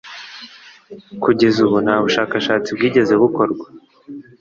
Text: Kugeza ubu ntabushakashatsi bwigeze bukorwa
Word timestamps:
Kugeza 1.23 1.57
ubu 1.65 1.77
ntabushakashatsi 1.85 2.69
bwigeze 2.77 3.13
bukorwa 3.21 3.65